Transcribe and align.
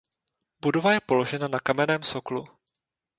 Budova 0.61 0.93
je 0.93 0.99
položena 1.01 1.47
na 1.47 1.59
kamenném 1.59 2.03
soklu. 2.03 2.47